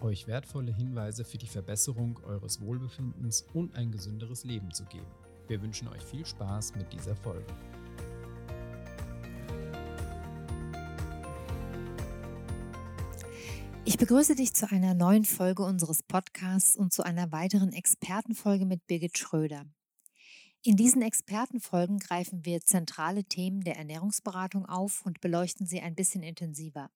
[0.00, 5.06] euch wertvolle Hinweise für die Verbesserung eures Wohlbefindens und ein gesünderes Leben zu geben.
[5.48, 7.54] Wir wünschen euch viel Spaß mit dieser Folge.
[13.84, 18.86] Ich begrüße dich zu einer neuen Folge unseres Podcasts und zu einer weiteren Expertenfolge mit
[18.86, 19.64] Birgit Schröder.
[20.62, 26.24] In diesen Expertenfolgen greifen wir zentrale Themen der Ernährungsberatung auf und beleuchten sie ein bisschen
[26.24, 26.90] intensiver.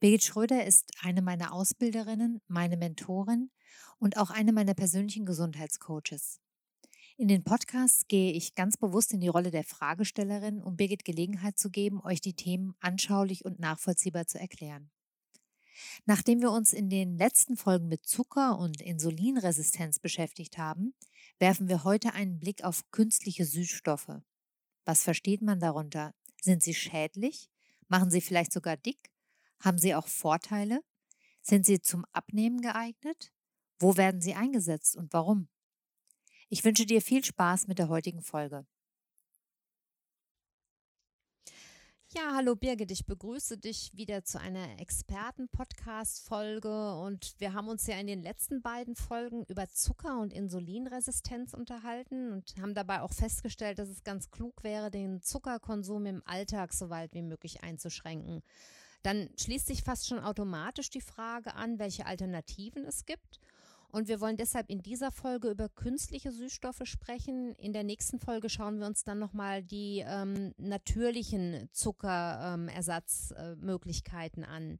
[0.00, 3.50] Birgit Schröder ist eine meiner Ausbilderinnen, meine Mentorin
[3.98, 6.40] und auch eine meiner persönlichen Gesundheitscoaches.
[7.16, 11.58] In den Podcasts gehe ich ganz bewusst in die Rolle der Fragestellerin, um Birgit Gelegenheit
[11.58, 14.90] zu geben, euch die Themen anschaulich und nachvollziehbar zu erklären.
[16.06, 20.94] Nachdem wir uns in den letzten Folgen mit Zucker und Insulinresistenz beschäftigt haben,
[21.38, 24.20] werfen wir heute einen Blick auf künstliche Süßstoffe.
[24.84, 26.14] Was versteht man darunter?
[26.40, 27.48] Sind sie schädlich?
[27.88, 29.13] Machen sie vielleicht sogar dick?
[29.64, 30.82] Haben sie auch Vorteile?
[31.40, 33.32] Sind sie zum Abnehmen geeignet?
[33.78, 35.48] Wo werden sie eingesetzt und warum?
[36.50, 38.66] Ich wünsche dir viel Spaß mit der heutigen Folge.
[42.12, 47.96] Ja, hallo Birgit, ich begrüße dich wieder zu einer Experten-Podcast-Folge und wir haben uns ja
[47.96, 53.78] in den letzten beiden Folgen über Zucker- und Insulinresistenz unterhalten und haben dabei auch festgestellt,
[53.78, 58.42] dass es ganz klug wäre, den Zuckerkonsum im Alltag so weit wie möglich einzuschränken.
[59.04, 63.38] Dann schließt sich fast schon automatisch die Frage an, welche Alternativen es gibt.
[63.92, 67.54] Und wir wollen deshalb in dieser Folge über künstliche Süßstoffe sprechen.
[67.56, 74.78] In der nächsten Folge schauen wir uns dann nochmal die ähm, natürlichen Zuckerersatzmöglichkeiten ähm, an.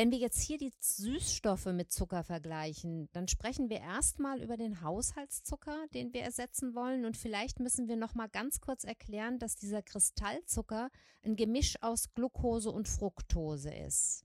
[0.00, 4.80] Wenn wir jetzt hier die Süßstoffe mit Zucker vergleichen, dann sprechen wir erstmal über den
[4.80, 9.56] Haushaltszucker, den wir ersetzen wollen und vielleicht müssen wir noch mal ganz kurz erklären, dass
[9.56, 10.88] dieser Kristallzucker
[11.22, 14.24] ein Gemisch aus Glucose und Fructose ist.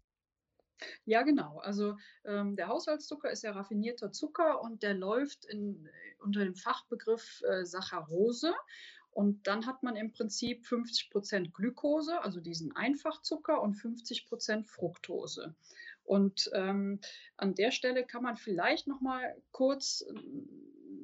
[1.03, 1.59] Ja, genau.
[1.59, 7.41] Also ähm, der Haushaltszucker ist ja raffinierter Zucker und der läuft in, unter dem Fachbegriff
[7.41, 8.53] äh, Saccharose.
[9.15, 14.67] Und dann hat man im Prinzip 50 Prozent Glukose, also diesen Einfachzucker, und 50 Prozent
[14.67, 15.55] Fructose.
[16.03, 16.99] Und ähm,
[17.37, 20.49] an der Stelle kann man vielleicht noch mal kurz ähm,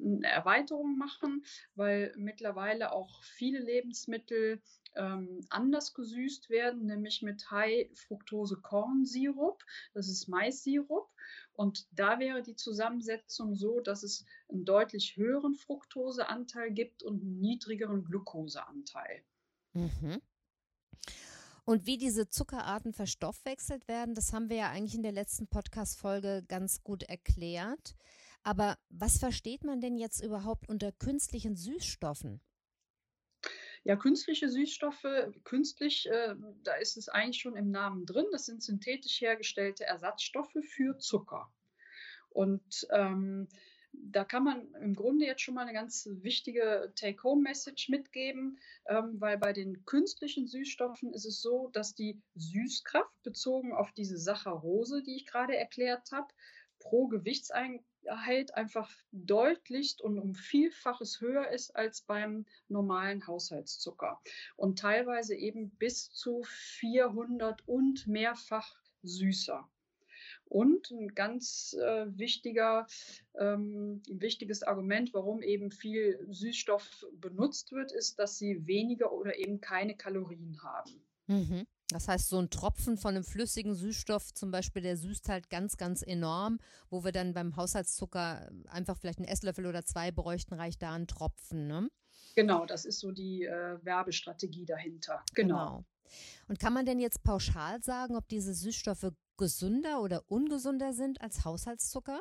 [0.04, 1.42] eine Erweiterung machen,
[1.74, 4.60] weil mittlerweile auch viele Lebensmittel
[4.94, 9.64] ähm, anders gesüßt werden, nämlich mit High-Fructose-Kornsirup.
[9.94, 11.08] Das ist Maissirup.
[11.54, 17.40] Und da wäre die Zusammensetzung so, dass es einen deutlich höheren Fructoseanteil gibt und einen
[17.40, 19.22] niedrigeren Glukoseanteil.
[19.74, 20.20] Mhm.
[21.64, 26.44] Und wie diese Zuckerarten verstoffwechselt werden, das haben wir ja eigentlich in der letzten Podcast-Folge
[26.48, 27.94] ganz gut erklärt.
[28.42, 32.40] Aber was versteht man denn jetzt überhaupt unter künstlichen Süßstoffen?
[33.84, 38.26] Ja, künstliche Süßstoffe, künstlich, äh, da ist es eigentlich schon im Namen drin.
[38.30, 41.52] Das sind synthetisch hergestellte Ersatzstoffe für Zucker.
[42.30, 43.48] Und ähm,
[43.92, 49.36] da kann man im Grunde jetzt schon mal eine ganz wichtige Take-Home-Message mitgeben, ähm, weil
[49.36, 55.16] bei den künstlichen Süßstoffen ist es so, dass die Süßkraft bezogen auf diese Saccharose, die
[55.16, 56.32] ich gerade erklärt habe,
[56.82, 64.20] pro Gewichtseinheit einfach deutlichst und um Vielfaches höher ist als beim normalen Haushaltszucker
[64.56, 69.68] und teilweise eben bis zu 400 und mehrfach süßer.
[70.44, 72.86] Und ein ganz äh, wichtiger,
[73.38, 79.60] ähm, wichtiges Argument, warum eben viel Süßstoff benutzt wird, ist, dass sie weniger oder eben
[79.60, 81.02] keine Kalorien haben.
[81.26, 81.66] Mhm.
[81.92, 85.76] Das heißt, so ein Tropfen von einem flüssigen Süßstoff zum Beispiel, der süßt halt ganz,
[85.76, 86.58] ganz enorm,
[86.90, 91.06] wo wir dann beim Haushaltszucker einfach vielleicht einen Esslöffel oder zwei bräuchten, reicht da ein
[91.06, 91.88] Tropfen, ne?
[92.34, 95.22] Genau, das ist so die äh, Werbestrategie dahinter.
[95.34, 95.54] Genau.
[95.54, 95.84] genau.
[96.48, 101.44] Und kann man denn jetzt pauschal sagen, ob diese Süßstoffe gesünder oder ungesunder sind als
[101.44, 102.20] Haushaltszucker?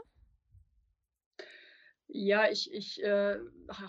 [2.13, 3.39] Ja, ich, ich äh,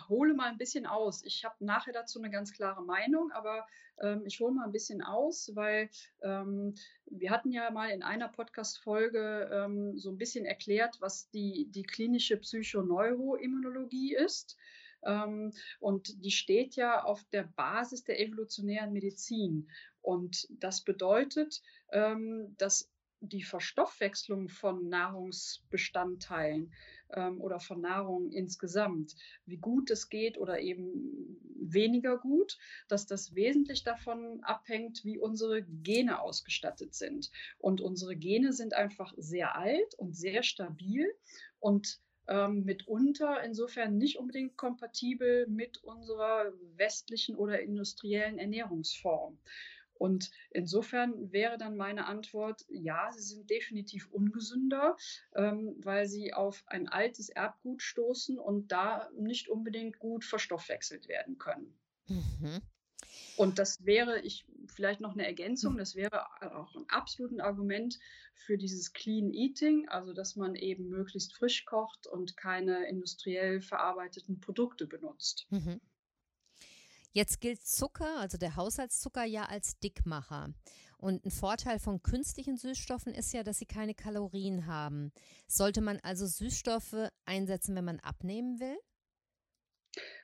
[0.08, 1.24] hole mal ein bisschen aus.
[1.24, 3.66] Ich habe nachher dazu eine ganz klare Meinung, aber
[4.00, 5.90] ähm, ich hole mal ein bisschen aus, weil
[6.22, 6.76] ähm,
[7.06, 11.82] wir hatten ja mal in einer Podcast-Folge ähm, so ein bisschen erklärt, was die, die
[11.82, 14.56] klinische Psychoneuroimmunologie ist.
[15.04, 19.68] Ähm, und die steht ja auf der Basis der evolutionären Medizin.
[20.00, 21.60] Und das bedeutet,
[21.90, 22.91] ähm, dass
[23.22, 26.72] die Verstoffwechslung von Nahrungsbestandteilen
[27.14, 29.14] ähm, oder von Nahrung insgesamt,
[29.46, 32.58] wie gut es geht oder eben weniger gut,
[32.88, 37.30] dass das wesentlich davon abhängt, wie unsere Gene ausgestattet sind.
[37.58, 41.06] Und unsere Gene sind einfach sehr alt und sehr stabil
[41.60, 49.38] und ähm, mitunter insofern nicht unbedingt kompatibel mit unserer westlichen oder industriellen Ernährungsform.
[50.02, 54.96] Und insofern wäre dann meine Antwort, ja, sie sind definitiv ungesünder,
[55.36, 61.38] ähm, weil sie auf ein altes Erbgut stoßen und da nicht unbedingt gut verstoffwechselt werden
[61.38, 61.78] können.
[62.08, 62.62] Mhm.
[63.36, 68.00] Und das wäre, ich vielleicht noch eine Ergänzung, das wäre auch ein absolutes Argument
[68.34, 74.40] für dieses Clean Eating, also dass man eben möglichst frisch kocht und keine industriell verarbeiteten
[74.40, 75.46] Produkte benutzt.
[75.50, 75.80] Mhm.
[77.12, 80.54] Jetzt gilt Zucker, also der Haushaltszucker, ja als Dickmacher.
[80.98, 85.12] Und ein Vorteil von künstlichen Süßstoffen ist ja, dass sie keine Kalorien haben.
[85.48, 88.76] Sollte man also Süßstoffe einsetzen, wenn man abnehmen will?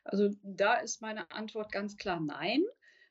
[0.05, 2.65] Also da ist meine Antwort ganz klar nein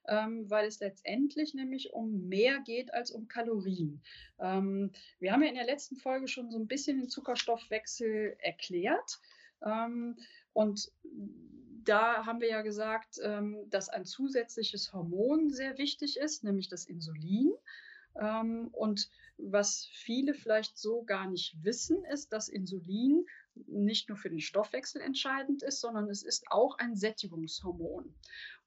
[0.08, 4.02] ähm, weil es letztendlich nämlich um mehr geht als um Kalorien.
[4.40, 9.20] Ähm, wir haben ja in der letzten Folge schon so ein bisschen den Zuckerstoffwechsel erklärt.
[9.66, 10.18] Ähm,
[10.54, 10.92] und
[11.88, 16.86] da haben wir ja gesagt, ähm, dass ein zusätzliches Hormon sehr wichtig ist, nämlich das
[16.86, 17.54] Insulin.
[18.19, 23.25] Ähm, und was viele vielleicht so gar nicht wissen, ist, dass Insulin
[23.68, 28.13] nicht nur für den Stoffwechsel entscheidend ist, sondern es ist auch ein Sättigungshormon.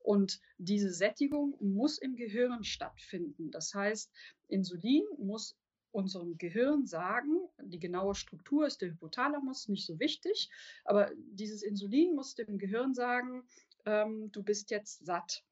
[0.02, 3.50] Und diese Sättigung muss im Gehirn stattfinden.
[3.50, 4.10] Das heißt,
[4.48, 5.56] Insulin muss
[5.92, 10.50] unserem Gehirn sagen, die genaue Struktur ist der Hypothalamus, nicht so wichtig,
[10.84, 13.44] aber dieses Insulin muss dem Gehirn sagen,
[13.86, 15.44] ähm, du bist jetzt satt.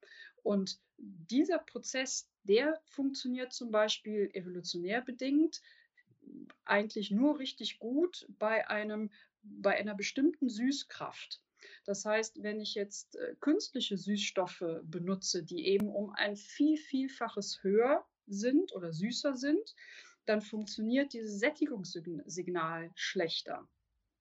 [0.43, 5.61] Und dieser Prozess, der funktioniert zum Beispiel evolutionär bedingt
[6.65, 9.09] eigentlich nur richtig gut bei einem
[9.41, 11.41] bei einer bestimmten Süßkraft.
[11.85, 17.63] Das heißt, wenn ich jetzt äh, künstliche Süßstoffe benutze, die eben um ein viel, vielfaches
[17.63, 19.75] höher sind oder süßer sind,
[20.25, 23.67] dann funktioniert dieses Sättigungssignal schlechter.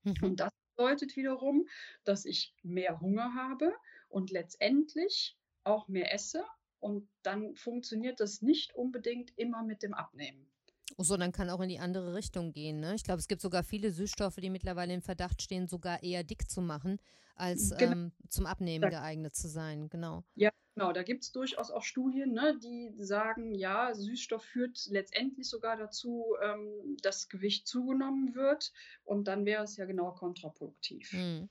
[0.05, 0.15] Mhm.
[0.23, 1.69] Und das bedeutet wiederum,
[2.05, 3.75] dass ich mehr Hunger habe
[4.09, 6.45] und letztendlich auch mehr esse.
[6.81, 10.49] Und dann funktioniert das nicht unbedingt immer mit dem Abnehmen.
[10.97, 12.81] Sondern kann auch in die andere Richtung gehen.
[12.81, 12.95] Ne?
[12.95, 16.51] Ich glaube, es gibt sogar viele Süßstoffe, die mittlerweile im Verdacht stehen, sogar eher dick
[16.51, 16.99] zu machen,
[17.37, 17.93] als genau.
[17.93, 19.89] ähm, zum Abnehmen da, geeignet zu sein.
[19.91, 20.25] Genau.
[20.35, 20.93] Ja, genau.
[20.93, 26.25] Da gibt es durchaus auch Studien, ne, die sagen, ja, Süßstoff führt letztendlich sogar dazu,
[26.43, 28.73] ähm, dass Gewicht zugenommen wird.
[29.05, 31.13] Und dann wäre es ja genau kontraproduktiv.
[31.13, 31.49] Hm.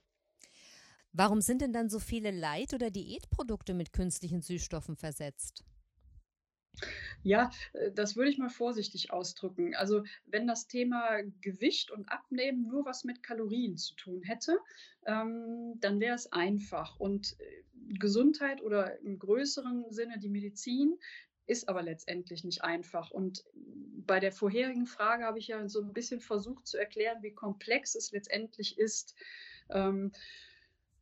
[1.14, 5.64] Warum sind denn dann so viele Leit- oder Diätprodukte mit künstlichen Süßstoffen versetzt?
[7.24, 9.76] Ja, äh, das würde ich mal vorsichtig ausdrücken.
[9.76, 14.58] Also wenn das Thema Gewicht und Abnehmen nur was mit Kalorien zu tun hätte,
[15.06, 17.00] ähm, dann wäre es einfach.
[17.00, 17.64] Und äh,
[18.00, 20.98] Gesundheit oder im größeren Sinne die Medizin
[21.48, 23.10] ist aber letztendlich nicht einfach.
[23.12, 23.46] Und
[24.06, 27.96] bei der vorherigen Frage habe ich ja so ein bisschen versucht zu erklären, wie komplex
[27.96, 29.16] es letztendlich ist.
[29.70, 30.12] Ähm,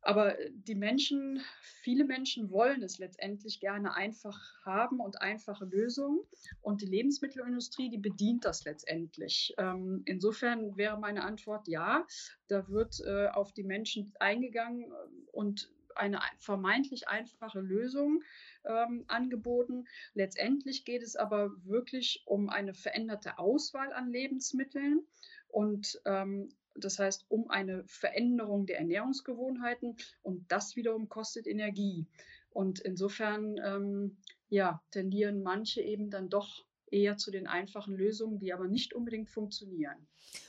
[0.06, 1.40] aber die Menschen,
[1.82, 6.20] viele Menschen wollen es letztendlich gerne einfach haben und einfache Lösungen.
[6.62, 9.54] Und die Lebensmittelindustrie, die bedient das letztendlich.
[9.58, 12.06] Ähm, insofern wäre meine Antwort ja,
[12.46, 18.22] da wird äh, auf die Menschen eingegangen äh, und eine vermeintlich einfache Lösung
[18.64, 19.86] ähm, angeboten.
[20.14, 25.06] Letztendlich geht es aber wirklich um eine veränderte Auswahl an Lebensmitteln
[25.48, 32.06] und ähm, das heißt, um eine Veränderung der Ernährungsgewohnheiten und das wiederum kostet Energie.
[32.50, 34.16] Und insofern ähm,
[34.48, 39.28] ja, tendieren manche eben dann doch eher zu den einfachen Lösungen, die aber nicht unbedingt
[39.28, 40.06] funktionieren.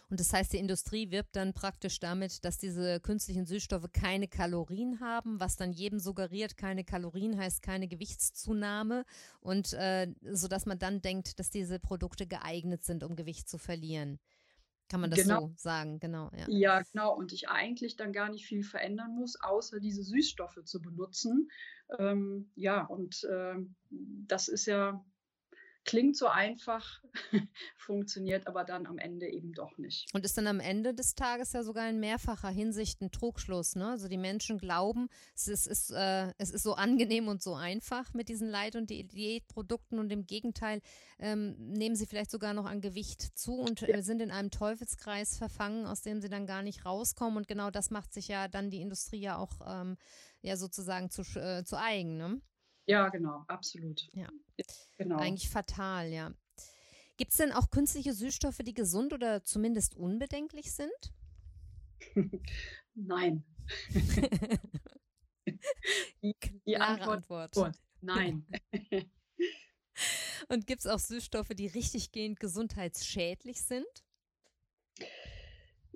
[0.09, 4.99] Und das heißt, die Industrie wirbt dann praktisch damit, dass diese künstlichen Süßstoffe keine Kalorien
[4.99, 9.05] haben, was dann jedem suggeriert, keine Kalorien heißt keine Gewichtszunahme
[9.39, 13.57] und äh, so dass man dann denkt, dass diese Produkte geeignet sind, um Gewicht zu
[13.57, 14.19] verlieren.
[14.89, 15.41] Kann man das genau.
[15.41, 16.29] so sagen, genau.
[16.33, 16.45] Ja.
[16.47, 17.15] ja, genau.
[17.15, 21.49] Und ich eigentlich dann gar nicht viel verändern muss, außer diese Süßstoffe zu benutzen.
[21.99, 23.55] Ähm, ja, und äh,
[23.89, 25.03] das ist ja
[25.87, 27.01] Klingt so einfach,
[27.77, 30.13] funktioniert aber dann am Ende eben doch nicht.
[30.13, 33.77] Und ist dann am Ende des Tages ja sogar in mehrfacher Hinsicht ein Trugschluss.
[33.77, 33.91] Ne?
[33.91, 38.13] Also die Menschen glauben, es ist, ist äh, es ist so angenehm und so einfach
[38.13, 40.81] mit diesen Leit- und Diätprodukten und im Gegenteil
[41.19, 45.37] ähm, nehmen sie vielleicht sogar noch an Gewicht zu und äh, sind in einem Teufelskreis
[45.37, 47.37] verfangen, aus dem sie dann gar nicht rauskommen.
[47.37, 49.95] Und genau das macht sich ja dann die Industrie ja auch ähm,
[50.41, 52.17] ja sozusagen zu, äh, zu eigen.
[52.17, 52.41] Ne?
[52.87, 54.07] Ja, genau, absolut.
[54.13, 54.29] Ja.
[54.97, 55.17] Genau.
[55.17, 56.33] Eigentlich fatal, ja.
[57.17, 61.13] Gibt es denn auch künstliche Süßstoffe, die gesund oder zumindest unbedenklich sind?
[62.95, 63.43] Nein.
[66.21, 67.75] die, die Antwort, Antwort.
[68.01, 68.45] Nein.
[70.47, 74.05] Und gibt es auch Süßstoffe, die richtiggehend gesundheitsschädlich sind?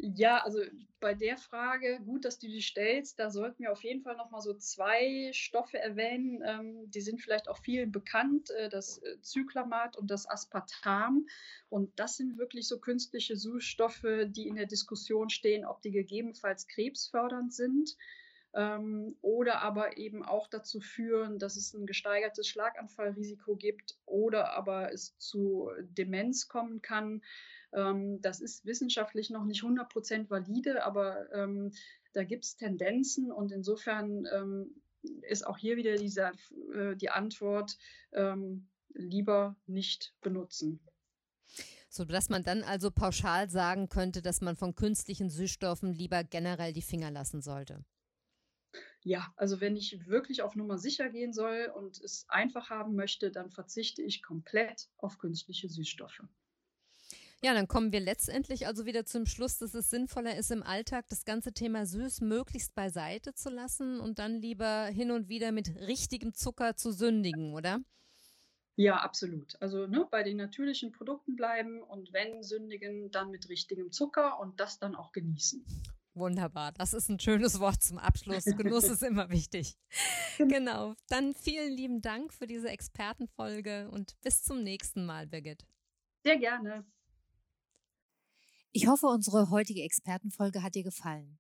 [0.04, 0.60] Ja, also
[1.00, 4.42] bei der Frage, gut, dass du die stellst, da sollten wir auf jeden Fall nochmal
[4.42, 6.42] so zwei Stoffe erwähnen.
[6.44, 11.28] Ähm, die sind vielleicht auch vielen bekannt, äh, das äh, Zyklamat und das Aspartam.
[11.70, 16.68] Und das sind wirklich so künstliche Süßstoffe, die in der Diskussion stehen, ob die gegebenenfalls
[16.68, 17.96] krebsfördernd sind
[18.54, 24.92] ähm, oder aber eben auch dazu führen, dass es ein gesteigertes Schlaganfallrisiko gibt oder aber
[24.92, 27.22] es zu Demenz kommen kann.
[27.74, 31.72] Ähm, das ist wissenschaftlich noch nicht 100% valide, aber ähm,
[32.14, 34.82] da gibt es Tendenzen und insofern ähm,
[35.22, 36.32] ist auch hier wieder dieser,
[36.74, 37.78] äh, die Antwort,
[38.94, 40.82] lieber nicht benutzen.
[41.88, 46.74] So dass man dann also pauschal sagen könnte, dass man von künstlichen Süßstoffen lieber generell
[46.74, 47.86] die Finger lassen sollte.
[49.04, 53.32] Ja, also wenn ich wirklich auf Nummer sicher gehen soll und es einfach haben möchte,
[53.32, 56.22] dann verzichte ich komplett auf künstliche Süßstoffe.
[57.44, 61.08] Ja, dann kommen wir letztendlich also wieder zum Schluss, dass es sinnvoller ist, im Alltag
[61.10, 65.76] das ganze Thema süß möglichst beiseite zu lassen und dann lieber hin und wieder mit
[65.76, 67.80] richtigem Zucker zu sündigen, oder?
[68.76, 69.60] Ja, absolut.
[69.60, 74.60] Also ne, bei den natürlichen Produkten bleiben und wenn sündigen, dann mit richtigem Zucker und
[74.60, 75.66] das dann auch genießen.
[76.14, 78.46] Wunderbar, das ist ein schönes Wort zum Abschluss.
[78.46, 79.78] Genuss ist immer wichtig.
[80.38, 80.96] Genau.
[81.10, 85.68] Dann vielen lieben Dank für diese Expertenfolge und bis zum nächsten Mal, Birgit.
[86.24, 86.84] Sehr gerne.
[88.74, 91.38] Ich hoffe, unsere heutige Expertenfolge hat dir gefallen.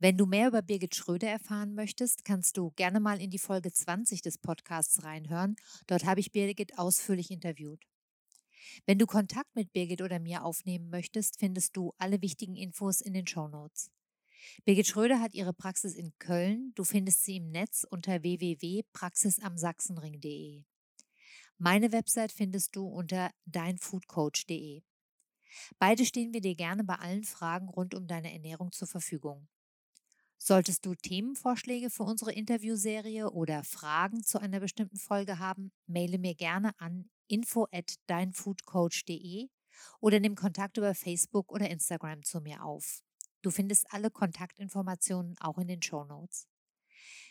[0.00, 3.70] Wenn du mehr über Birgit Schröder erfahren möchtest, kannst du gerne mal in die Folge
[3.70, 5.54] 20 des Podcasts reinhören.
[5.86, 7.84] Dort habe ich Birgit ausführlich interviewt.
[8.86, 13.12] Wenn du Kontakt mit Birgit oder mir aufnehmen möchtest, findest du alle wichtigen Infos in
[13.12, 13.92] den Show Notes.
[14.64, 16.72] Birgit Schröder hat ihre Praxis in Köln.
[16.74, 20.64] Du findest sie im Netz unter www.praxisamsachsenring.de.
[21.58, 24.82] Meine Website findest du unter deinfoodcoach.de.
[25.78, 29.48] Beide stehen wir dir gerne bei allen Fragen rund um deine Ernährung zur Verfügung.
[30.38, 36.34] Solltest du Themenvorschläge für unsere Interviewserie oder Fragen zu einer bestimmten Folge haben, maile mir
[36.34, 39.48] gerne an info at deinfoodcoach.de
[40.00, 43.02] oder nimm Kontakt über Facebook oder Instagram zu mir auf.
[43.42, 46.48] Du findest alle Kontaktinformationen auch in den Show Notes.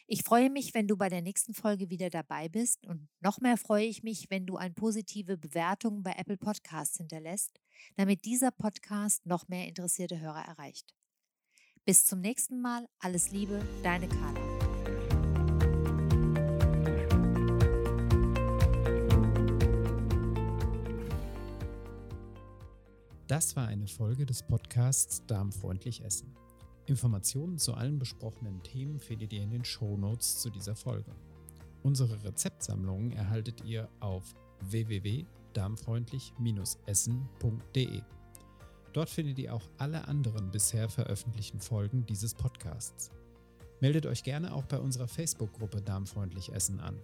[0.07, 3.57] Ich freue mich, wenn du bei der nächsten Folge wieder dabei bist und noch mehr
[3.57, 7.59] freue ich mich, wenn du eine positive Bewertung bei Apple Podcasts hinterlässt,
[7.95, 10.93] damit dieser Podcast noch mehr interessierte Hörer erreicht.
[11.85, 14.39] Bis zum nächsten Mal, alles Liebe, deine Carla.
[23.27, 26.35] Das war eine Folge des Podcasts Darmfreundlich Essen.
[26.85, 31.15] Informationen zu allen besprochenen Themen findet ihr in den Shownotes zu dieser Folge.
[31.81, 34.35] Unsere Rezeptsammlungen erhaltet ihr auf
[35.53, 38.01] www.darmfreundlich-essen.de.
[38.93, 43.09] Dort findet ihr auch alle anderen bisher veröffentlichten Folgen dieses Podcasts.
[43.79, 46.99] Meldet euch gerne auch bei unserer Facebook-Gruppe Darmfreundlich Essen an.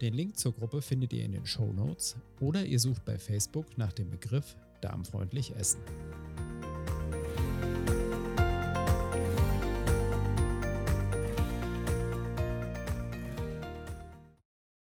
[0.00, 3.76] Den Link zur Gruppe findet ihr in den Show Notes oder ihr sucht bei Facebook
[3.76, 5.80] nach dem Begriff darmfreundlich essen.